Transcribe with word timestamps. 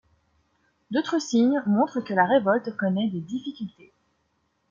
D'autres 0.89 1.19
signes 1.21 1.61
montrent 1.67 2.01
que 2.01 2.15
la 2.15 2.25
révolte 2.25 2.75
connaît 2.75 3.11
des 3.11 3.21
difficultés. 3.21 3.93